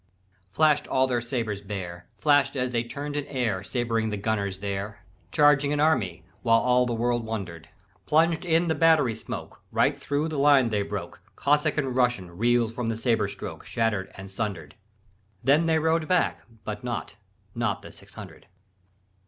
[0.49, 5.05] "Flash'd all their sabres bare, Flash'd as they turned in air Sabring the gunners there.
[5.31, 7.69] Charging an army, while All the world wonder'd;
[8.07, 12.73] Plunged in the battery smoke Right thro' the line they broke; Cossack and Russian Reel'd
[12.73, 14.73] from the sabre stroke Shatter'd and sunder'd.
[15.43, 17.13] Then they rode back, but not,
[17.53, 18.47] Not the six hundred.